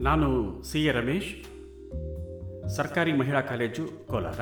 ನಾನು 0.00 0.62
C 0.62 0.84
A 0.84 0.92
Ramesh, 0.92 1.44
ಸರ್ಕಾರಿ 2.68 3.12
ಮಹಿಳಾ 3.12 3.40
ಕಾಲೇಜು 3.40 4.06
ಕೋಲಾರ. 4.06 4.40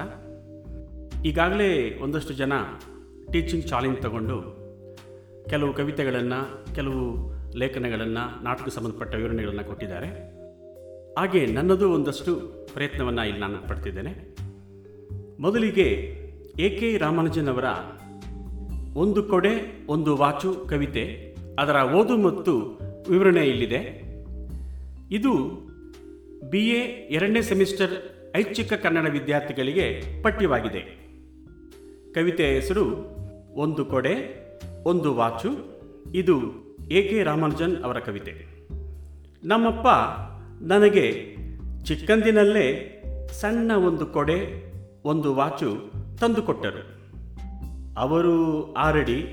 ಈಗಾಗಲೇ 1.25 1.99
ಒಂದಷ್ಟು 2.03 2.35
ಜನ 2.35 2.53
ಟೀಚಿಂಗ್ 3.33 3.65
ಚಾಲೆಂಜ್ 3.65 3.99
ತಗೊಂಡು 3.99 4.37
ಕೆಲವು 5.49 5.75
ಕವಿತೆಗಳನ್ನು, 5.75 6.75
ಕೆಲವು 6.75 7.31
ಲೇಖನಗಳನ್ನು, 7.57 8.45
ನಾಟಕ 8.45 8.69
ಸಂಬಂಧಪಟ್ಟ 8.69 9.15
ವಿವರಣೆಗಳನ್ನು 9.15 9.65
ಕೊಟ್ಟಿದ್ದಾರೆ. 9.65 10.07
ಹಾಗೆ 11.19 11.47
ನನ್ನದು 11.47 11.93
ಒಂದಷ್ಟು 11.93 12.37
ಪ್ರಯತ್ನವನ್ನು 12.75 13.25
ಇಲ್ಲಿ 13.25 13.41
ನಾನು 13.41 13.69
ಪಡ್ತಿದ್ದೇನೆ. 13.69 14.37
ಮೊದಲಿಗೆ 15.41 15.89
ಎ 16.59 16.79
ಕೆ 16.79 16.99
ರಾಮಾನುಜನ್ 16.99 17.49
ಅವರ 17.49 17.65
ಒಂದು 18.97 19.23
ಕೊಡೆ, 19.23 19.87
ಒಂದು 19.89 20.17
ವಾಚು 20.17 20.55
ಕವಿತೆ, 20.55 21.37
ಅದರ 21.59 21.77
ಓದು 21.93 22.17
ಮತ್ತು 22.17 22.81
ವಿವರಣೆ 23.11 23.41
ಇಲ್ಲಿದೆ. 23.41 24.08
ಇದು 25.11 25.35
ಬಿ 26.51 26.69
ಎ 26.69 26.79
ಎರಡನೇ 27.15 27.43
ಸೆಮಿಸ್ಟರ್ 27.43 27.91
ಐಚ್ಛಿಕ 28.37 28.73
ಕನ್ನಡ 28.73 29.11
ವಿದ್ಯಾರ್ಥಿಗಳಿಗೆ 29.11 30.03
ಪಠ್ಯವಾಗಿದೆ. 30.23 30.81
ಕವಿತೆಯ 32.13 32.47
ಹೆಸರು 32.47 32.85
ಒಂದು 33.55 33.85
ಕೊಡೆ, 33.85 34.15
ಒಂದು 34.85 35.15
ವಾಚು. 35.15 35.49
ಇದು 36.15 36.41
ಎ 36.91 37.09
ಕೆ 37.09 37.23
ರಾಮಾನುಜನ್ 37.23 37.77
ಅವರ 37.83 37.99
ಕವಿತೆ. 37.99 38.33
ನಮ್ಮಪ್ಪ 39.45 39.87
ನನಗೆ 40.63 41.37
ಚಿಕ್ಕಂದಿನಲ್ಲೇ 41.85 42.95
ಸಣ್ಣ 43.41 43.73
ಒಂದು 43.73 44.07
ಕೊಡೆ, 44.07 44.73
ಒಂದು 45.05 45.35
ವಾಚು 45.35 45.93
ತಂದುಕೊಟ್ಟರು. 46.21 46.99
ಅವರು 47.97 48.73
ಆರಡಿ, 48.73 49.27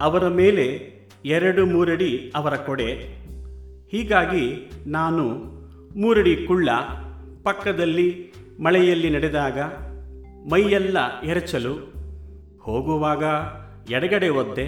ಅವರ 0.00 0.28
ಮೇಲೆ 0.28 0.94
ಎರಡು 1.24 1.66
ಮೂರಡಿ 1.66 2.32
ಅವರ 2.34 2.56
ಕೊಡೆ 2.56 3.23
ಹೀಗಾಗಿ 3.94 4.70
ನಾನು 4.86 5.28
ಮೂರಡಿ 6.00 6.36
ಕುಳ್ಳ 6.36 6.68
ಪಕ್ಕದಲ್ಲಿ 7.44 8.32
ಮಳೆಯಲ್ಲಿ 8.60 9.10
ನಡೆದಾಗ 9.10 9.58
ಮೈಯೆಲ್ಲ 10.52 11.22
ಎರಚಲು 11.22 11.74
ಹೋಗುವಾಗ 12.60 13.22
ಎಡಗಡೆ 13.92 14.28
ಒದ್ದೆ, 14.28 14.66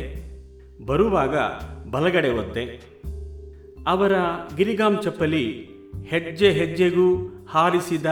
ಬರುವಾಗ 0.87 1.37
ಬಲಗಡೆ 1.91 2.29
ಒದ್ದೆ. 2.29 2.65
ಅವರ 3.87 4.13
ಗಿರಿಗಾಮ್ 4.57 5.03
ಚಪ್ಪಲಿ 5.03 5.63
ಹೆಜ್ಜೆ 6.07 6.51
ಹೆಜ್ಜೆಗೂ 6.51 7.37
ಹಾರಿಸಿದ 7.49 8.07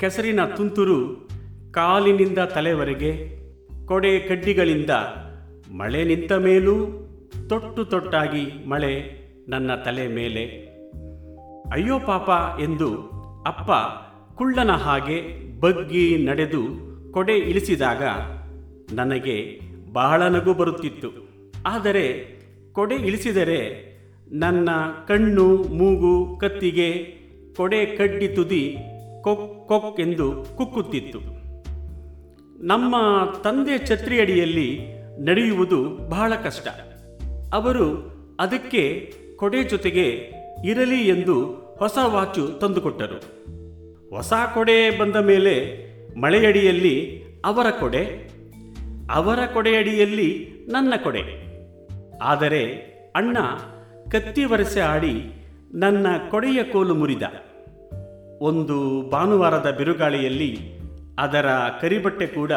ಕೆಸರಿನ 0.00 0.44
ತುಂತುರು 0.44 1.28
ಕಾಲಿನಿಂದ 1.72 2.38
ತಲೆವರೆಗೆ 2.38 3.42
ಕೊಡೆ 3.86 4.18
ಕಡ್ಡಿಗಳಿಂದ 4.18 4.90
ಮಳೆ 5.78 6.04
ನಿಂತ 6.04 6.32
ಮೇಲೂ 6.32 6.74
ತೊಟ್ಟು 7.48 7.84
ತೊಟ್ಟಾಗಿ 7.84 8.68
ಮಳೆ 8.68 9.21
ನನ್ನ 9.52 9.74
ತಲೆ 9.74 10.08
ಮೇಲೆ. 10.08 10.44
ಅಯ್ಯೋ 11.72 11.98
ಪಾಪ 11.98 12.60
ಎಂದು 12.60 12.88
ಅಪ್ಪ 13.46 13.70
ಕುಳ್ಳನ 14.34 14.70
ಹಾಗೆ 14.70 15.16
ಬಗ್ಗಿ 15.60 16.16
ನಡೆದು 16.16 16.62
ಕೊಡೆ 17.12 17.32
ಇಳಿಸಿದಾಗ 17.32 18.02
ನನಗೆ 18.94 19.60
ಬಹಳ 19.92 20.22
ನಗು 20.22 20.54
ಬರುತ್ತಿತ್ತು. 20.54 21.08
ಆದರೆ 21.66 22.04
ಕೊಡೆ 22.72 22.94
ಇಳಿಸಿದರೆ 22.94 23.60
ನನ್ನ 24.32 24.68
ಕಣ್ಣು, 25.08 25.56
ಮೂಗು, 25.56 26.38
ಕತ್ತಿಗೆ 26.40 26.90
ಕೊಡೆ 27.56 27.86
ಕಡ್ಡಿ 27.86 28.28
ತುದಿ 28.28 28.76
ಕೊಕ್ 29.22 29.68
ಕೊಕ್ 29.68 30.00
ಎಂದು 30.00 30.46
ಕುಕ್ಕುತ್ತಿತ್ತು. 30.56 31.18
ನಮ್ಮ 32.66 32.96
ತಂದೆ 33.44 33.86
ಛತ್ರಿಯಡಿಯಲ್ಲಿ 33.86 34.80
ನಡೆಯುವುದು 35.20 36.08
ಬಹಳ 36.10 36.34
ಕಷ್ಟ. 36.34 36.68
ಅವರು 37.54 38.12
ಅದಕ್ಕೆ 38.40 39.14
ಕೊಡೆ 39.42 39.62
ಜೊತೆಗೆ 39.64 40.32
ಇರಲಿ 40.64 41.08
ಎಂದು 41.08 41.44
ಹೊಸ 41.78 41.98
ವಾಚು 42.04 42.48
ತಂದುಕೊಟ್ಟರು. 42.48 43.18
ಹೊಸ 44.10 44.32
ಕೊಡೆ 44.54 44.98
ಬಂದ 44.98 45.16
ಮೇಲೆ 45.16 45.86
ಮಳೆಯಡಿಯಲ್ಲಿ 46.20 47.24
ಅವರ 47.44 47.70
ಕೊಡೆ, 47.70 48.30
ಅವರ 49.12 49.38
ಕೊಡೆಯಡಿಯಲ್ಲಿ 49.52 50.48
ನನ್ನ 50.68 50.94
ಕೊಡೆ. 51.02 51.22
ಆದರೆ 52.22 52.64
ಅಣ್ಣ 53.16 53.38
ಕತ್ತಿ 54.10 54.44
ವರಸೆ 54.44 54.80
ಆಡಿ 54.80 55.46
ನನ್ನ 55.74 56.06
ಕೊಡೆಯ 56.30 56.62
ಕೋಲು 56.62 56.94
ಮುರಿದ. 56.94 57.22
ಒಂದು 58.40 59.08
ಭಾನುವಾರದ 59.10 59.74
ಬಿರುಗಾಳಿಯಲ್ಲಿ 59.78 60.58
ಅದರ 61.18 61.46
ಕರಿಬಟ್ಟೆ 61.80 62.26
ಕೂಡ 62.26 62.52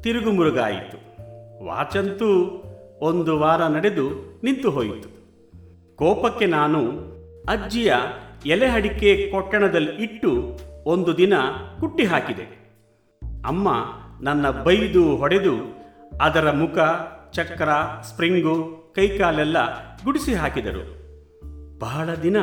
ತಿರುಗುಮುರುಗಾಯಿತು. 0.00 0.96
ವಾಚಂತೂ 1.64 2.62
ಒಂದು 3.00 3.38
ವಾರ 3.38 3.62
ನಡೆದು 3.62 4.40
ನಿಂತು 4.44 4.70
ಹೋಯಿತು. 4.70 5.17
ಕೋಪಕ್ಕೆ 5.98 6.46
ನಾನು 6.46 6.80
ಅಜ್ಜಿಯ 7.48 7.94
ಎಲೆ 8.46 8.66
ಅಡಿಕೆ 8.66 9.30
ಕೊಟ್ಟಣದಲ್ಲಿ 9.30 10.02
ಇಟ್ಟು 10.02 10.58
ಒಂದು 10.86 11.16
ದಿನ 11.16 11.32
ಕುಟ್ಟಿ 11.80 12.04
ಹಾಕಿದೆ. 12.04 12.42
ಅಮ್ಮ 13.46 13.68
ನನ್ನ 14.22 14.50
ಬೈದು 14.50 15.16
ಹೊಡೆದು 15.16 15.52
ಅದರ 16.20 16.50
ಮುಖ, 16.50 16.78
ಚಕ್ರ, 17.32 17.68
ಸ್ಪ್ರಿಂಗು, 18.02 18.54
ಕೈಕಾಲೆಲ್ಲ 18.96 19.56
ಗುಡಿಸಿ 20.04 20.34
ಹಾಕಿದರು. 20.34 20.84
ಬಹಳ 21.78 22.14
ದಿನ 22.14 22.36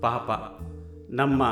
ಪಾಪ. 0.00 0.30
ನಮ್ಮ 1.10 1.42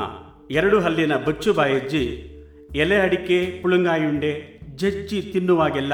ಎರಡು 0.51 0.79
ಹಲ್ಲಿನ 0.79 1.15
ಬಚ್ಚು 1.15 1.53
ಬಾಯಜ್ಜಿ 1.53 2.33
ಎಲೆ 2.75 2.95
ಅಡಿಕೆ, 2.95 3.59
ಪುಳುಂಗಾಯುಂಡೆ, 3.61 4.59
ಜಜ್ಜಿ 4.75 5.21
ತಿನ್ನುವಾಗೆಲ್ಲ 5.21 5.93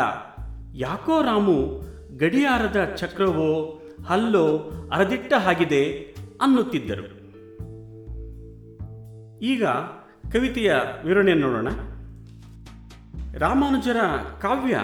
ಯಾಕೋ 0.76 1.22
ರಾಮು 1.22 1.82
ಗಡಿಯಾರದ 2.18 2.96
ಚಕ್ರವೋ 2.96 3.80
ಹಲ್ಲೋ 4.08 4.72
ಅರದಿಟ್ಟ 4.94 5.34
ಹಾಗಿದೆ 5.34 6.16
ಅನ್ನುತ್ತಿದ್ದರು. 6.42 7.24
ಈಗ 9.40 9.66
ಕವಿತೆಯ 10.32 10.76
ವಿವರಣೆಯನ್ನು 11.06 11.52
ನೋಡೋಣ. 11.52 11.68
ರಾಮಾನುಜರ 13.38 13.98
ಕಾವ್ಯ 14.42 14.84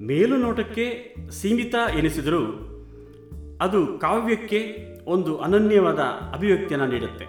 ಮೇಲುನೋಟಕ್ಕೆ 0.00 1.14
ಸೀಮಿತ 1.30 1.74
ಎನಿಸಿದರೂ 1.98 2.64
ಅದು 3.60 3.98
ಕಾವ್ಯಕ್ಕೆ 3.98 4.86
ಒಂದು 5.06 5.38
ಅನನ್ಯವಾದ 5.38 5.98
ಅಭಿವ್ಯಕ್ತಿಯನ್ನು 6.34 6.86
ನೀಡುತ್ತೆ. 6.86 7.24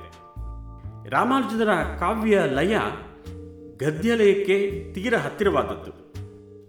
ರಾಮಾನುಜರ 1.09 1.69
ಕಾವ್ಯ 1.99 2.39
ಲಯ 2.45 2.77
ಗದ್ಯಲಯಕ್ಕೆ 3.77 4.87
ತೀರ 4.93 5.17
ಹತ್ತಿರವಾದದ್ದು. 5.17 6.13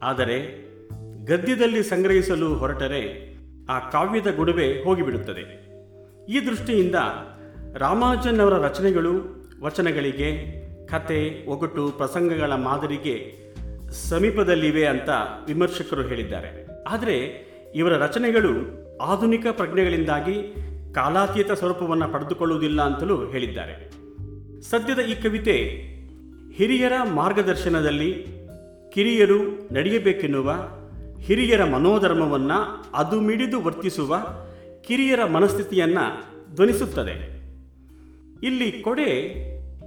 ಆದರೆ 0.03 0.71
ಗದ್ಯದಲ್ಲಿ 1.25 1.83
ಸಂಗ್ರಹಿಸಲು 1.83 2.55
ಹೊರಟರೆ 2.55 3.30
ಆ 3.69 3.91
ಕಾವ್ಯದ 3.91 4.37
ಗುಣವೇ 4.37 4.83
ಹೋಗಿಬಿಡುತ್ತದೆ. 4.83 5.71
ಈ 6.33 6.47
ದೃಷ್ಟಿಯಿಂದ 6.47 6.95
ರಾಮಾನುಜನ್ 7.75 8.41
ಅವರ 8.41 8.55
ರಚನೆಗಳು, 8.55 9.11
ವಚನಗಳಿಗೆ, 9.63 10.61
ಕತೆ, 10.87 11.47
ಒಗಟು, 11.47 11.89
ಪ್ರಸಂಗಗಳ 11.89 12.53
ಮಾದರಿಗೆ 12.53 13.41
ಸಮೀಪದಲ್ಲಿವೆ 13.91 14.87
ಅಂತ 14.87 15.09
ವಿಮರ್ಶಕರು 15.47 16.03
ಹೇಳಿದ್ದಾರೆ. 16.03 16.67
ಆದರೆ 16.89 17.47
ಇವರ 17.75 17.97
ರಚನೆಗಳು 17.97 18.51
ಆಧುನಿಕ 18.99 19.47
ಪ್ರಜ್ಞೆಗಳಿಂದಾಗಿ 19.53 20.55
ಕಾಲಾತೀತ 20.95 21.53
ಸ್ವರೂಪವನ್ನು 21.53 22.09
ಪಡೆದುಕೊಳ್ಳುವುದಿಲ್ಲ 22.09 22.83
ಅಂತಲೂ 22.83 23.27
ಹೇಳಿದ್ದಾರೆ. 23.27 23.91
ಸದ್ಯದ 24.63 24.99
ಈ 24.99 25.23
ಕವಿತೆ 25.23 25.55
ಹಿರಿಯರ 26.53 26.93
ಮಾರ್ಗದರ್ಶನದಲ್ಲಿ 27.15 28.27
ಕಿರಿಯರು 28.93 29.75
ನಡೆಯಬೇಕೆನ್ನುವ 29.75 30.55
ಹಿರಿಯರ 31.25 31.65
ಮನೋಧರ್ಮವನ್ನು 31.65 32.85
ಅದು 32.95 33.21
ಮಿಡಿದು 33.21 33.63
ವರ್ತಿಸುವ 33.63 34.19
ಕಿರಿಯರ 34.87 35.25
ಮನಸ್ಥಿತಿಯನ್ನು 35.25 36.31
ಧ್ವನಿಸುತ್ತದೆ. 36.55 37.41
ಇಲ್ಲಿ 38.47 38.73
ಕೊಡೆ 38.73 39.29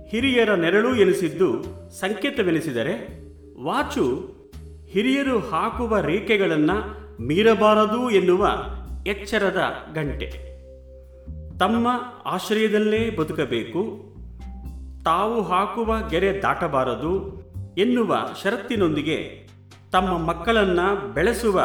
ಹಿರಿಯರ 0.10 0.54
ನೆರಳು 0.54 0.96
ಎನಿಸಿದ್ದು 0.96 1.64
ಸಂಕೇತವೆನಿಸಿದರೆ, 2.00 3.24
ವಾಚು 3.64 4.34
ಹಿರಿಯರು 4.90 5.40
ಹಾಕುವ 5.40 6.00
ರೇಖೆಗಳನ್ನು 6.00 7.04
ಮೀರಬಾರದು 7.24 8.10
ಎನ್ನುವ 8.10 8.50
ಎಚ್ಚರದ 9.08 9.62
ಗಂಟೆ. 9.94 10.54
ತಮ್ಮ 11.58 11.88
ಆಶ್ರಯದಲ್ಲೇ 12.26 13.10
ಬದುಕಬೇಕು, 13.10 14.14
ತಾವು 15.06 15.42
ಹಾಕುವ 15.42 15.98
ಗೆರೆ 16.10 16.42
ದಾಟಬಾರದು 16.42 17.44
ಎನ್ನುವ 17.78 18.16
ಷರತ್ತಿನೊಂದಿಗೆ 18.44 19.43
ತಮ್ಮ 19.94 20.18
ಮಕ್ಕಳನ್ನು 20.18 21.14
ಬೆಳೆಸುವ 21.14 21.62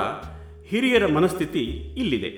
ಹಿರಿಯರ 0.66 1.06
ಮನಸ್ಥಿತಿ 1.06 1.60
ಇಲ್ಲಿದೆ. 1.96 2.28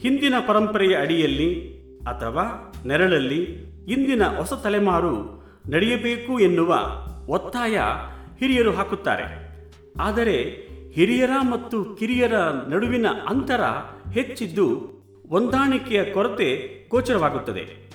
ಹಿಂದಿನ 0.00 0.34
ಪರಂಪರೆಯ 0.48 0.96
ಅಡಿಯಲ್ಲಿ 0.96 1.80
ಅಥವಾ 2.02 2.72
ನೆರಳಲ್ಲಿ 2.86 3.42
ಇಂದಿನ 3.88 4.22
ಹೊಸ 4.24 4.52
ತಲೆಮಾರು 4.52 5.42
ನಡೆಯಬೇಕು 5.70 6.40
ಎನ್ನುವ 6.40 6.78
ಒತ್ತಾಯ 7.28 7.80
ಹಿರಿಯರು 8.38 8.72
ಹಾಕುತ್ತಾರೆ. 8.72 9.56
ಆದರೆ 10.00 10.42
ಹಿರಿಯರ 10.94 11.30
ಮತ್ತು 11.40 11.84
ಕಿರಿಯರ 11.84 12.34
ನಡುವಿನ 12.68 13.06
ಅಂತರ 13.28 13.60
ಹೆಚ್ಚಿದ್ದು 14.14 14.74
ಹೊಂದಾಣಿಕೆಯ 15.28 16.04
ಕೊರತೆ 16.04 16.68
ಗೋಚರವಾಗುತ್ತದೆ. 16.90 17.90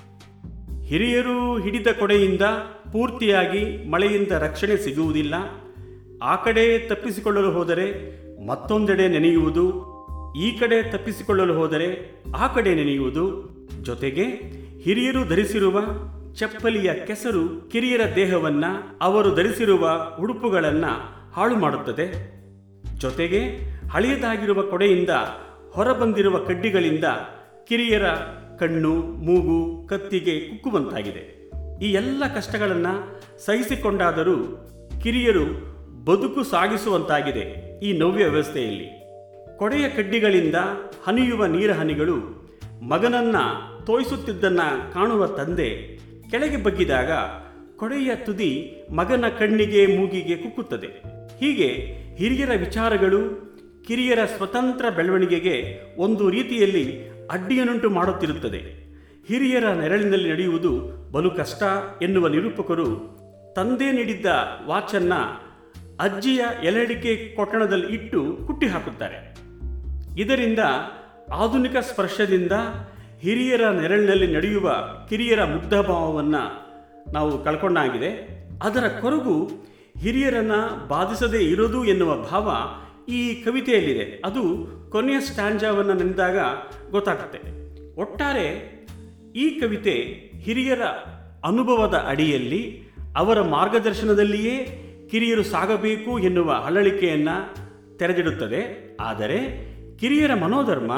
ಹಿರಿಯರು 0.83 1.57
ಹಿಡಿದ 1.59 1.87
ಕೊಡೆಯಿಂದ 1.99 2.41
ಪೂರ್ತಿಯಾಗಿ 2.91 3.89
ಮಳೆಯಿಂದ 3.89 4.31
ರಕ್ಷಣೆ 4.31 4.77
ಸಿಗುವುದಿಲ್ಲ. 4.77 5.33
ಆ 6.23 6.35
ಕಡೆ 6.35 6.79
ತಪ್ಪಿಸಿಕೊಳ್ಳಲು 6.79 7.51
ಹೋದರೆ 7.51 7.85
ಮತ್ತೊಂದೆಡೆ 8.45 9.07
ನೆನೆಯುವುದು, 9.07 9.95
ಈ 10.38 10.57
ಕಡೆ 10.57 10.91
ತಪ್ಪಿಸಿಕೊಳ್ಳಲು 10.91 11.53
ಹೋದರೆ 11.53 12.21
ಆ 12.38 12.47
ಕಡೆ 12.47 12.75
ನೆನೆಯುವುದು. 12.75 13.50
ಜೊತೆಗೆ 13.81 14.23
ಹಿರಿಯರು 14.81 15.29
ಧರಿಸಿರುವ 15.29 15.81
ಚಪ್ಪಲಿಯ 16.35 16.94
ಕೆಸರು 16.94 17.69
ಕಿರಿಯರ 17.69 18.01
ದೇಹವನ್ನ 18.15 18.65
ಅವರು 19.01 19.35
ಧರಿಸಿರುವ 19.35 19.89
ಉಡುಪುಗಳನ್ನು 20.21 21.15
ಹಾಳು 21.31 21.56
ಮಾಡುತ್ತದೆ. 21.56 22.35
ಜೊತೆಗೆ 22.97 23.39
ಹಳೆಯದಾಗಿರುವ 23.88 24.62
ಕೊಡೆಯಿಂದ 24.62 25.09
ಹೊರಬಂದಿರುವ 25.73 26.38
ಕಡ್ಡಿಗಳಿಂದ 26.38 27.06
ಕಿರಿಯರ 27.67 28.06
ಕಣ್ಣು, 28.59 28.94
ಮೂಗು, 28.95 29.88
ಕತ್ತಿಗೆ 29.88 30.39
ಕುಕ್ಕುವಂತಾಗಿದೆ. 30.39 31.51
ಈ 31.81 31.91
ಎಲ್ಲ 31.91 32.35
ಕಷ್ಟಗಳನ್ನು 32.35 33.21
ಸಹಿಸಿಕೊಂಡಾದರೂ 33.45 34.67
ಕಿರಿಯರು 35.03 35.75
ಬದುಕು 36.05 36.43
ಸಾಗಿಸುವಂತಾಗಿದೆ 36.43 37.79
ಈ 37.79 37.97
ನವ್ಯ 37.97 38.25
ವ್ಯವಸ್ಥೆಯಲ್ಲಿ. 38.25 38.89
ಕೊಡೆಯ 39.57 39.89
ಕಡ್ಡಿಗಳಿಂದ 39.89 40.55
ಹನಿಯುವ 41.03 41.45
ನೀರ 41.45 41.71
ಹನಿಗಳು 41.71 42.15
ಮಗನನ್ನ 42.89 43.35
ತೋಯಿಸುತ್ತಿದ್ದನ್ನ 43.85 44.59
ಕಾಣುವ 44.93 45.27
ತಂದೆ 45.27 45.99
ಕೆಳಗೆ 46.31 46.63
ಬಗ್ಗಿದಾಗ 46.63 47.11
ಕೊಡೆಯ 47.75 48.15
ತುದಿ 48.15 48.71
ಮಗನ 48.95 49.25
ಕಣ್ಣಿಗೆ 49.39 49.85
ಮೂಗಿಗೆ 49.85 50.35
ಕುಕ್ಕುತ್ತದೆ. 50.35 50.87
ಹೀಗೆ 51.39 51.67
ಹಿರಿಯರ 52.15 52.49
ವಿಚಾರಗಳು 52.57 53.45
ಕಿರಿಯರ 53.87 54.19
ಸ್ವತಂತ್ರ 54.25 54.85
ಬೆಳವಣಿಗೆಗೆ 54.95 55.79
ಒಂದು 55.97 56.29
ರೀತಿಯಲ್ಲಿ 56.29 57.09
ಅಡ್ಡಿಯನ್ನುಂಟು 57.09 57.89
ಮಾಡುತ್ತಿರುತ್ತದೆ. 57.89 58.85
ಹಿರಿಯರ 59.27 59.67
ನೆರಳಿನಲ್ಲಿ 59.67 60.29
ನಡೆಯುವುದು 60.29 60.71
ಬಲು 61.11 61.31
ಕಷ್ಟ 61.31 61.63
ಎನ್ನುವ 62.01 62.27
ನಿರೂಪಕರು 62.27 63.15
ತಂದೆ 63.55 63.91
ನೀಡಿದ್ದ 63.91 64.25
ವಾಚನ್ನ 64.65 65.13
ಅಜ್ಜಿಯ 66.00 66.45
ಎಲೆಡಿಕೆ 66.63 67.33
ಕೊಟ್ಟಣದಲ್ಲಿ 67.36 67.94
ಇಟ್ಟು 67.94 68.38
ಕುಟ್ಟಿ 68.47 68.68
ಹಾಕುತ್ತಾರೆ. 68.68 69.38
ಇದರಿಂದ 70.21 70.59
ಆಧುನಿಕ 71.33 71.77
ಸ್ಪರ್ಶದಿಂದ 71.77 72.51
ಹಿರಿಯರ 73.19 73.69
ನೆರಳಿನಲ್ಲಿ 73.69 74.33
ನಡೆಯುವ 74.33 74.75
ಕಿರಿಯರ 75.09 75.44
ಮುಗ್ಧಭಾವವನ್ನು 75.44 76.65
ನಾವು 77.13 77.44
ಕಳ್ಕೊಂಡಾಗಿದೆ. 77.44 78.27
ಅದರ 78.63 78.88
ಕೊರಗು 79.01 79.50
ಹಿರಿಯರನ್ನು 80.00 80.88
ಬಾಧಿಸದೇ 80.88 81.38
ಇರೋದು 81.38 81.86
ಎನ್ನುವ 81.86 82.15
ಭಾವ 82.15 82.51
ಈ 83.12 83.33
ಕವಿತೆಯಲ್ಲಿದೆ. 83.33 84.21
ಅದು 84.25 84.41
ಕೊನೆಯ 84.91 85.19
ಸ್ಟ್ಯಾಂಜಾವನ್ನು 85.19 85.94
ನೆನೆದಾಗ 85.94 86.38
ಗೊತ್ತಾಗುತ್ತೆ. 86.91 87.65
ಒಟ್ಟಾರೆ 88.01 88.75
ಈ 89.36 89.59
ಕವಿತೆ 89.59 89.91
ಹಿರಿಯರ 90.39 90.81
ಅನುಭವದ 91.45 92.03
ಅಡಿಯಲ್ಲಿ 92.07 92.81
ಅವರ 93.18 93.41
ಮಾರ್ಗದರ್ಶನದಲ್ಲಿಯೇ 93.41 94.81
ಕಿರಿಯರು 95.15 95.44
ಸಾಗಬೇಕು 95.44 96.19
ಎನ್ನುವ 96.19 96.51
ಹಳಳಿಕೆಯನ್ನು 96.51 97.35
ತೆರೆದಿಡುತ್ತದೆ. 97.97 98.97
ಆದರೆ 99.00 99.38
ಕಿರಿಯರ 99.97 100.33
ಮನೋಧರ್ಮ 100.33 100.91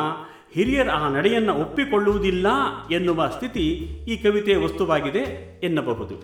ಹಿರಿಯರ 0.52 0.90
ಆ 0.90 1.14
ನಡೆಯನ್ನು 1.14 1.54
ಒಪ್ಪಿಕೊಳ್ಳುವುದಿಲ್ಲ 1.54 2.48
ಎನ್ನುವ 2.92 3.28
ಸ್ಥಿತಿ 3.28 3.70
ಈ 4.08 4.18
ಕವಿತೆಯ 4.18 4.58
ವಸ್ತುವಾಗಿದೆ 4.58 5.20
ಎನ್ನಬಹುದು. 5.64 6.16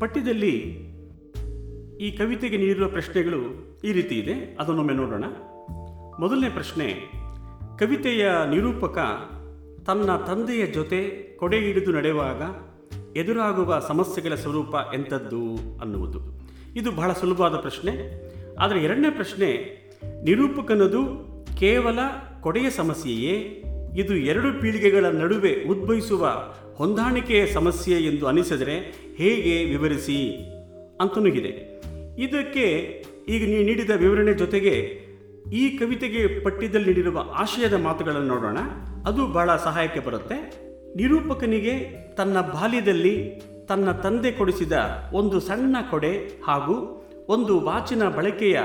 ಪಠ್ಯದಲ್ಲಿ 0.00 0.54
ಈ 2.00 2.10
ಕವಿತೆಗೆ 2.10 2.56
ನೀಡಿರುವ 2.56 2.88
ಪ್ರಶ್ನೆಗಳು 2.88 3.40
ಈ 3.84 3.92
ರೀತಿ 3.92 4.18
ಇದೆ. 4.18 4.56
ಅದನ್ನೊಮ್ಮೆ 4.60 4.94
ನೋಡೋಣ. 4.94 5.24
ಮೊದಲನೇ 6.20 6.50
ಪ್ರಶ್ನೆ, 6.50 7.12
ಕವಿತೆಯ 7.78 8.30
ನಿರೂಪಕ 8.50 8.98
ತನ್ನ 9.86 10.16
ತಂದೆಯ 10.16 10.66
ಜೊತೆ 10.66 11.00
ಕೊಡೆ 11.36 11.60
ಹಿಡಿದು 11.60 11.92
ನಡೆಯುವಾಗ 11.92 12.42
ಎದುರಾಗುವ 13.16 13.78
ಸಮಸ್ಯೆಗಳ 13.78 14.34
ಸ್ವರೂಪ 14.34 14.74
ಎಂಥದ್ದು 14.94 15.56
ಅನ್ನುವುದು. 15.80 16.37
ಇದು 16.76 16.90
ಬಹಳ 16.90 17.12
ಸುಲಭವಾದ 17.12 17.54
ಪ್ರಶ್ನೆ. 17.54 17.92
ಆದರೆ 18.56 18.84
ಎರಡನೇ 18.84 19.10
ಪ್ರಶ್ನೆ, 19.10 19.48
ನಿರೂಪಕನದು 20.24 21.02
ಕೇವಲ 21.58 21.98
ಕೊಡೆಯ 22.40 22.70
ಸಮಸ್ಯೆಯೇ? 22.70 23.64
ಇದು 23.96 24.16
ಎರಡು 24.16 24.60
ಪೀಳಿಗೆಗಳ 24.60 25.04
ನಡುವೆ 25.04 25.64
ಉದ್ಭವಿಸುವ 25.68 26.52
ಹೊಂದಾಣಿಕೆಯ 26.74 27.46
ಸಮಸ್ಯೆ 27.46 27.96
ಎಂದು 27.96 28.26
ಅನಿಸಿದರೆ 28.26 28.78
ಹೇಗೆ 29.16 29.64
ವಿವರಿಸಿ? 29.64 30.50
ಅಂತನೂ 31.00 31.26
ಇದೆ 31.26 31.82
ಇದಕ್ಕೆ 32.18 33.04
ಈಗ 33.28 33.48
ನೀವು 33.48 33.64
ನೀಡಿದ 33.64 33.90
ವಿವರಣೆ 33.96 34.34
ಜೊತೆಗೆ 34.34 35.00
ಈ 35.52 35.78
ಕವಿತೆಗೆ 35.78 36.40
ಪಠ್ಯದಲ್ಲಿ 36.40 36.86
ನೀಡಿರುವ 36.86 37.30
ಆಶಯದ 37.34 37.74
ಮಾತುಗಳನ್ನು 37.74 38.28
ನೋಡೋಣ. 38.28 38.58
ಅದು 39.06 39.26
ಬಹಳ 39.26 39.56
ಸಹಾಯಕ್ಕೆ 39.56 40.00
ಬರುತ್ತೆ. 40.00 40.68
ನಿರೂಪಕನಿಗೆ 40.96 42.04
ತನ್ನ 42.14 42.40
ಬಾಲ್ಯದಲ್ಲಿ 42.40 43.42
ತನ್ನ 43.68 43.92
ತಂದೆ 43.92 44.32
ಕೊಡಿಸಿದ 44.32 44.72
ಒಂದು 45.12 45.40
ಸಣ್ಣ 45.40 45.76
ಕೊಡೆ 45.90 46.42
ಹಾಗೂ 46.46 47.04
ಒಂದು 47.28 47.60
ವಾಚಿನ 47.60 48.08
ಬಳಕೆಯ 48.08 48.60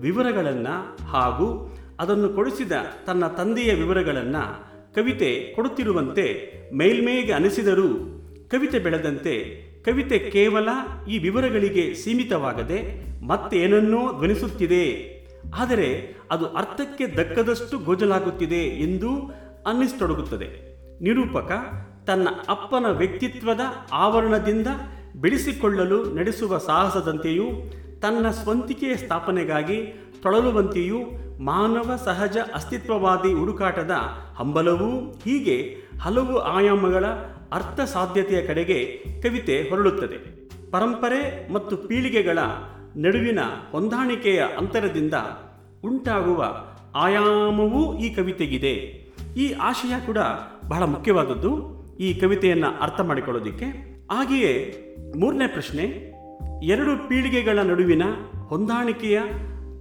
ವಿವರಗಳನ್ನು 0.00 1.04
ಹಾಗೂ 1.04 1.76
ಅದನ್ನು 2.00 2.28
ಕೊಡಿಸಿದ 2.28 2.72
ತನ್ನ 3.06 3.26
ತಂದೆಯ 3.26 3.74
ವಿವರಗಳನ್ನು 3.74 4.72
ಕವಿತೆ 4.94 5.52
ಕೊಡುತ್ತಿರುವಂತೆ 5.54 6.52
ಮೇಲ್ಮೇಗೆ 6.74 7.32
ಅನಿಸಿದರೂ 7.32 7.88
ಕವಿತೆ 8.50 8.78
ಬೆಳೆದಂತೆ 8.78 9.62
ಕವಿತೆ 9.84 10.18
ಕೇವಲ 10.18 10.68
ಈ 11.08 11.18
ವಿವರಗಳಿಗೆ 11.18 11.94
ಸೀಮಿತವಾಗದೆ 11.94 13.12
ಮತ್ತೇನನ್ನೋ 13.26 14.12
ಧ್ವನಿಸುತ್ತಿದೆ. 14.12 15.12
ಆದರೆ 15.54 16.16
ಅದು 16.30 16.46
ಅರ್ಥಕ್ಕೆ 16.46 17.06
ದಕ್ಕದಷ್ಟು 17.06 17.78
ಗೋಜಲಾಗುತ್ತಿದೆ 17.78 18.62
ಎಂದು 18.64 19.08
ಅನ್ನಿಸ್ತೊಡಗುತ್ತದೆ. 19.66 20.78
ನಿರೂಪಕ 21.02 21.52
ತನ್ನ 22.06 22.28
ಅಪ್ಪನ 22.48 22.86
ವ್ಯಕ್ತಿತ್ವದ 22.88 23.60
ಆವರಣದಿಂದ 23.92 24.66
ಬಿಡಿಸಿಕೊಳ್ಳಲು 25.20 26.14
ನಡೆಸುವ 26.14 26.58
ಸಾಹಸದಂತೆಯೂ, 26.58 27.44
ತನ್ನ 28.00 28.30
ಸ್ವಂತಿಕೆಯ 28.30 28.96
ಸ್ಥಾಪನೆಗಾಗಿ 28.96 29.76
ತೊಳಲುವಂತೆಯೂ 30.22 30.98
ಮಾನವ 31.40 31.98
ಸಹಜ 32.04 32.36
ಅಸ್ತಿತ್ವವಾದಿ 32.54 33.32
ಹುಡುಕಾಟದ 33.32 33.90
ಹಂಬಲವೂ 34.36 35.12
ಹೀಗೆ 35.24 35.76
ಹಲವು 36.00 36.38
ಆಯಾಮಗಳ 36.38 37.06
ಅರ್ಥ 37.52 37.80
ಸಾಧ್ಯತೆಯ 37.80 38.46
ಕಡೆಗೆ 38.46 39.04
ಕವಿತೆ 39.22 39.62
ಹೊರಳುತ್ತದೆ. 39.70 40.48
ಪರಂಪರೆ 40.70 41.52
ಮತ್ತು 41.52 41.76
ಪೀಳಿಗೆಗಳ 41.76 42.38
ನಡುವಿನ 42.96 43.38
ಹೊಂದಾಣಿಕೆಯ 43.72 44.44
ಅಂತರದಿಂದ 44.58 45.14
ಉಂಟಾಗುವ 45.84 46.44
ಆಯಾಮವೂ 46.94 47.98
ಈ 47.98 48.14
ಕವಿತೆಗಿದೆ. 48.14 48.72
ಈ 49.36 49.52
ಆಶಯ 49.52 50.06
ಕೂಡ 50.06 50.18
ಬಹಳ 50.68 50.82
ಮುಖ್ಯವಾದದ್ದು. 50.82 51.81
ಈ 52.00 52.20
ಕವಿತೆಯನ್ನು 52.20 52.80
ಅರ್ಥ 52.80 53.00
ಮಾಡಿಕೊಳ್ಳೋದಿಕ್ಕೆ 53.00 53.64
ಹಾಗೆಯೇ 54.10 54.84
ಮೂರನೇ 55.16 55.46
ಪ್ರಶ್ನೆ, 55.46 55.82
ಎರಡು 56.62 57.08
ಪೀಳಿಗೆಗಳ 57.08 57.58
ನಡುವಿನ 57.58 58.02
ಹೊಂದಾಣಿಕೆಯ 58.48 59.20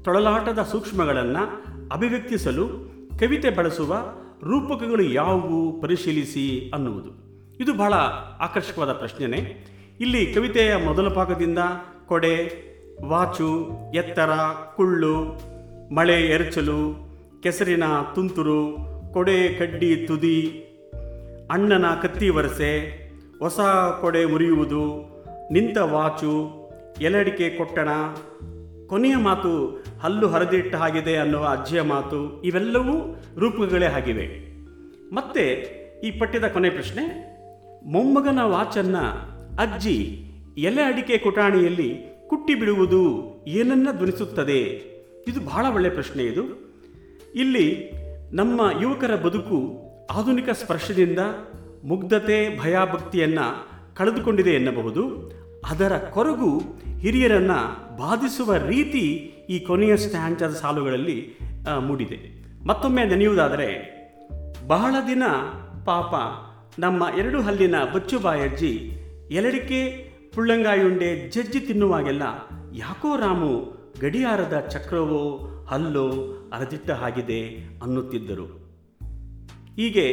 ತೊಳಲಾಟದ 0.04 0.60
ಸೂಕ್ಷ್ಮಗಳನ್ನು 0.60 1.44
ಅಭಿವ್ಯಕ್ತಿಸಲು 1.94 2.68
ಕವಿತೆ 3.20 3.50
ಬಳಸುವ 3.50 3.98
ರೂಪಕಗಳು 4.44 5.04
ಯಾವುವು 5.04 5.82
ಪರಿಶೀಲಿಸಿ 5.82 6.72
ಅನ್ನುವುದು. 6.74 7.10
ಇದು 7.64 7.74
ಬಹಳ 7.74 7.94
ಆಕರ್ಷಕವಾದ 8.40 8.94
ಪ್ರಶ್ನೆನೇ. 8.94 9.68
ಇಲ್ಲಿ 10.00 10.34
ಕವಿತೆಯ 10.34 10.76
ಮೊದಲ 10.76 11.08
ಭಾಗದಿಂದ 11.08 11.58
ಕೊಡೆ, 12.06 12.72
ವಾಚು, 13.06 13.70
ಎತ್ತರ, 13.96 14.30
ಕುಳ್ಳು, 14.76 15.40
ಮಳೆ, 15.96 16.22
ಎರಚಲು, 16.22 17.12
ಕೆಸರಿನ 17.44 17.84
ತುಂತುರು, 18.16 18.78
ಕೊಡೆ, 19.14 19.60
ಕಡ್ಡಿ, 19.60 19.96
ತುದಿ 19.96 20.68
ಅಣ್ಣನ 21.52 21.86
ಕತ್ತಿ 22.02 22.30
ವರಸೆ, 22.30 22.80
ಹೊಸ 23.40 23.60
ಕೊಡೆ 24.02 24.26
ಮುರಿಯುವುದು, 24.26 24.84
ನಿಂತ 25.52 25.78
ವಾಚು, 25.78 26.52
ಎಲಡಿಕೆ 27.02 27.50
ಕೊಟ್ಟಣ, 27.58 27.90
ಕೊನೆಯ 28.88 29.16
ಮಾತು 29.16 29.84
ಹಲ್ಲು 30.02 30.28
ಹರಿದಿಟ್ಟ 30.28 30.76
ಹಾಗಿದೆ 30.76 31.16
ಅನ್ನುವ 31.16 31.46
ಅಜ್ಜಿಯ 31.46 31.82
ಮಾತು, 31.82 32.42
ಇವೆಲ್ಲವೂ 32.42 33.24
ರೂಪಗಳೇ 33.40 33.86
ಆಗಿವೆ. 33.86 34.52
ಮತ್ತೆ 35.16 35.48
ಈ 36.04 36.20
ಪಠ್ಯದ 36.20 36.48
ಕೊನೆ 36.48 36.70
ಪ್ರಶ್ನೆ, 36.70 37.32
ಮೊಮ್ಮಗನ 37.92 38.40
ವಾಚನ್ನ 38.42 38.98
ಅಜ್ಜಿ 39.60 40.28
ಎಲೆ 40.58 40.84
ಅಡಿಕೆ 40.84 41.18
ಕುಟಾಣಿಯಲ್ಲಿ 41.18 42.02
ಕುಟ್ಟಿ 42.28 42.56
ಬಿಡುವುದು 42.56 43.04
ಏನನ್ನ 43.48 43.88
ಧ್ವನಿಸುತ್ತದೆ? 43.98 44.60
ಇದು 45.28 45.46
ಬಹಳ 45.46 45.66
ಒಳ್ಳೆಯ 45.74 45.92
ಪ್ರಶ್ನೆ 45.92 46.24
ಇದು. 46.24 46.44
ಇಲ್ಲಿ 47.36 47.92
ನಮ್ಮ 48.32 48.62
ಯುವಕರ 48.82 49.16
ಬದುಕು 49.16 49.91
ಆಧುನಿಕ 50.12 50.50
ಸ್ಪರ್ಶದಿಂದ 50.50 51.20
ಮುಗ್ಧತೆ, 51.84 52.60
ಭಯಭಕ್ತಿಯನ್ನು 52.60 53.68
ಕಳೆದುಕೊಂಡಿದೆ 53.96 54.50
ಎನ್ನಬಹುದು. 54.50 55.32
ಅದರ 55.70 55.98
ಕೊರಗು 55.98 56.62
ಹಿರಿಯರನ್ನು 57.00 57.98
ಬಾಧಿಸುವ 57.98 58.56
ರೀತಿ 58.56 59.00
ಈ 59.50 59.60
ಕೊನೆಯ 59.60 59.98
ಸ್ಟ್ಯಾಂಚದ 59.98 60.50
ಸಾಲುಗಳಲ್ಲಿ 60.50 61.38
ಮೂಡಿದೆ. 61.80 62.20
ಮತ್ತೊಮ್ಮೆ 62.68 63.04
ನೆನೆಯುವುದಾದರೆ, 63.04 64.02
ಬಹಳ 64.68 64.96
ದಿನ 65.08 65.24
ಪಾಪ 65.86 66.16
ನಮ್ಮ 66.80 67.08
ಎರಡು 67.18 67.42
ಹಲ್ಲಿನ 67.42 67.76
ಬಚ್ಚುಬಾಯಜ್ಜಿ 67.96 68.74
ಎಲಡಿಕೆ, 69.32 70.12
ಪುಳ್ಳಂಗಾಯುಂಡೆ 70.36 71.30
ಜಜ್ಜಿ 71.30 71.60
ತಿನ್ನುವಾಗೆಲ್ಲ 71.60 72.24
ಯಾಕೋ 72.76 73.18
ರಾಮು 73.18 73.82
ಗಡಿಯಾರದ 74.02 74.68
ಚಕ್ರವೋ, 74.72 75.24
ಹಲ್ಲೋ 75.70 76.10
ಅರದಿಟ್ಟ 76.54 76.92
ಹಾಗಿದೆ 76.92 77.42
ಅನ್ನುತ್ತಿದ್ದರು. 77.84 78.61
ಹೀಗೆ 79.76 80.06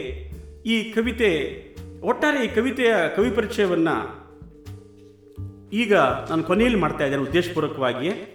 ಈ 0.66 0.92
ಕವಿತೆ, 0.92 1.64
ಒಟ್ಟಾರೆ 2.02 2.44
ಈ 2.44 2.54
ಕವಿತೆಯ 2.54 2.94
ಕವಿ 3.16 3.30
ಪರಿಚಯವನ್ನು 3.30 4.28
ಈಗ 5.72 5.94
ನಾನು 5.94 6.42
ಕೊನೆಯಲ್ಲಿ 6.42 6.78
ಮಾಡ್ತಾ 6.78 7.04
ಇದ್ದೇನೆ 7.04 7.22
ಉದ್ದೇಶಪೂರ್ವಕವಾಗಿಯೇ. 7.22 8.34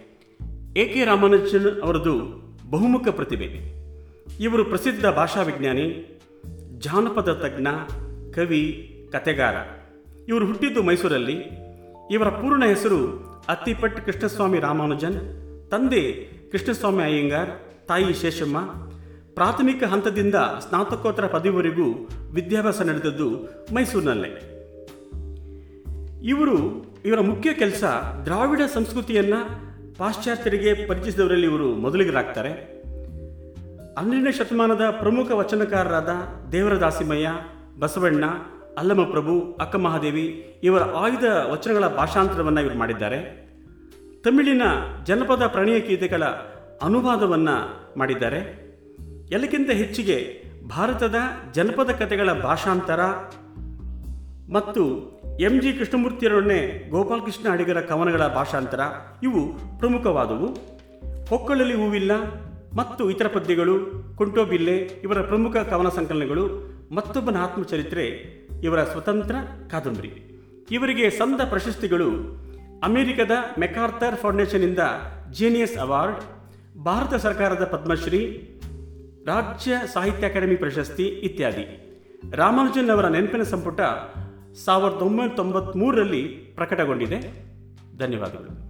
ಎ 0.76 0.94
ಕೆ 0.94 1.04
ರಾಮಾನುಜನ್ 1.04 1.80
ಅವರದು 1.82 2.18
ಬಹುಮುಖ 2.70 3.08
ಪ್ರತಿಭೆ. 3.08 3.74
ಇವರು 4.40 4.64
ಪ್ರಸಿದ್ಧ 4.64 5.06
ಭಾಷಾ 5.06 5.42
ವಿಜ್ಞಾನಿ, 5.42 6.20
ಜಾನಪದ 6.78 7.32
ತಜ್ಞ, 7.32 7.66
ಕವಿ 8.32 8.90
ಕತೆಗಾರ 9.12 9.54
ಇವರು 10.28 10.46
ಹುಟ್ಟಿದ್ದು 10.46 10.82
ಮೈಸೂರಲ್ಲಿ. 10.82 11.64
ಇವರ 12.10 12.28
ಪೂರ್ಣ 12.28 12.64
ಹೆಸರು 12.64 13.26
ಅತ್ತಿಪಟ್ 13.48 14.06
ಕೃಷ್ಣಸ್ವಾಮಿ 14.06 14.60
ರಾಮಾನುಜನ್, 14.60 15.20
ತಂದೆ 15.70 16.28
ಕೃಷ್ಣಸ್ವಾಮಿ 16.50 17.02
ಅಯ್ಯಂಗಾರ್, 17.02 17.50
ತಾಯಿ 17.86 18.14
ಶೇಷಮ್ಮ 18.14 18.83
ಪ್ರಾಥಮಿಕ 19.34 19.84
ಹಂತದಿಂದ 19.84 20.34
ಸ್ನಾತಕೋತ್ತರ 20.34 21.26
ಪದವಿವರೆಗೂ 21.26 22.08
ವಿದ್ಯಾಭ್ಯಾಸ 22.32 22.82
ನಡೆದದ್ದು 22.82 23.30
ಮೈಸೂರಿನಲ್ಲೇ. 23.74 24.50
ಇವರು, 26.24 26.86
ಇವರ 27.04 27.20
ಮುಖ್ಯ 27.20 27.52
ಕೆಲಸ 27.52 27.84
ದ್ರಾವಿಡ 28.24 28.60
ಸಂಸ್ಕೃತಿಯನ್ನು 28.74 29.48
ಪಾಶ್ಚಾತ್ಯರಿಗೆ 29.98 30.86
ಪರಿಚಯಿಸಿದವರಲ್ಲಿ 30.86 31.46
ಇವರು 31.46 31.74
ಮೊದಲಿಗರಾಗ್ತಾರೆ. 31.74 32.50
ಹನ್ನೆರಡನೇ 33.98 34.32
ಶತಮಾನದ 34.32 34.80
ಪ್ರಮುಖ 34.90 35.30
ವಚನಕಾರರಾದ 35.30 36.08
ದೇವರದಾಸಿಮಯ್ಯ, 36.52 37.28
ಬಸವಣ್ಣ, 37.78 38.24
ಅಲ್ಲಮಪ್ರಭು, 38.78 39.58
ಅಕ್ಕಮಹಾದೇವಿ 39.60 40.54
ಇವರ 40.62 40.82
ಆಯುಧ 40.82 41.24
ವಚನಗಳ 41.52 41.86
ಭಾಷಾಂತರವನ್ನು 41.86 42.60
ಇವರು 42.60 42.78
ಮಾಡಿದ್ದಾರೆ. 42.78 43.48
ತಮಿಳಿನ 44.24 44.62
ಜನಪದ 45.04 45.46
ಪ್ರಣಯ 45.46 45.80
ಗೀತೆಗಳ 45.80 46.24
ಅನುವಾದವನ್ನು 46.82 47.86
ಮಾಡಿದ್ದಾರೆ. 47.98 48.63
ಎಲ್ಲಕ್ಕಿಂತ 49.34 49.70
ಹೆಚ್ಚಿಗೆ 49.70 50.44
ಭಾರತದ 50.68 51.14
ಜನಪದ 51.52 51.90
ಕಥೆಗಳ 51.90 52.32
ಭಾಷಾಂತರ 52.32 53.00
ಮತ್ತು 54.52 54.82
ಎಂ 55.40 55.60
ಜಿ 55.60 55.72
ಕೃಷ್ಣಮೂರ್ತಿಯರೊಡನೆ 55.72 56.90
ಗೋಪಾಲಕೃಷ್ಣ 56.90 57.48
ಅಡಿಗರ 57.48 57.80
ಕವನಗಳ 57.80 58.26
ಭಾಷಾಂತರ. 58.26 58.80
ಇವು 59.22 59.52
ಪ್ರಮುಖವಾದವು. 59.78 60.46
ಹೊಕ್ಕಳಲ್ಲಿ 61.28 61.74
ಹೂವಿಲ್ಲ 61.74 62.12
ಮತ್ತು 62.76 63.10
ಇತರ 63.10 63.26
ಪದ್ಯಗಳು, 63.26 63.74
ಕುಂಟೋಬಿಲ್ಲೆ 64.16 64.76
ಇವರ 64.76 65.20
ಪ್ರಮುಖ 65.22 65.56
ಕವನ 65.56 65.88
ಸಂಕಲನಗಳು, 65.88 66.44
ಮತ್ತೊಬ್ಬನ 66.94 67.36
ಆತ್ಮಚರಿತ್ರೆ 67.36 68.06
ಇವರ 68.62 68.84
ಸ್ವತಂತ್ರ 68.84 69.34
ಕಾದಂಬರಿ. 69.70 70.42
ಇವರಿಗೆ 70.70 71.10
ಸಂದ 71.10 71.40
ಪ್ರಶಸ್ತಿಗಳು 71.40 72.10
ಅಮೆರಿಕದ 72.84 73.30
ಮೆಕಾರ್ಥರ್ 73.58 74.16
ಫೌಂಡೇಶನ್ನಿಂದ 74.16 74.78
ಜೀನಿಯಸ್ 75.32 75.78
ಅವಾರ್ಡ್, 75.78 76.20
ಭಾರತ 76.84 77.14
ಸರ್ಕಾರದ 77.14 77.64
ಪದ್ಮಶ್ರೀ 77.64 78.50
ರಾಜ್ಯ 79.26 79.72
ಸಾಹಿತ್ಯ 79.92 80.28
ಅಕಾಡೆಮಿ 80.28 80.56
ಪ್ರಶಸ್ತಿ 80.56 81.06
ಇತ್ಯಾದಿ. 81.06 81.80
ರಾಮಾನುಜನ್ 82.32 82.90
ಅವರ 82.90 83.08
ನೆನಪಿನ 83.08 83.42
ಸಂಪುಟ 83.42 83.80
ಸಾವಿರದ 84.64 84.94
ಒಂಬೈನೂರ 84.94 85.36
ತೊಂಬತ್ಮೂರರಲ್ಲಿ 85.36 86.22
ಪ್ರಕಟಗೊಂಡಿದೆ. 86.54 87.20
ಧನ್ಯವಾದಗಳು. 87.98 88.63